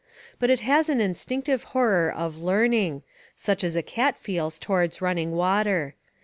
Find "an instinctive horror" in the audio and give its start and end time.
0.89-2.11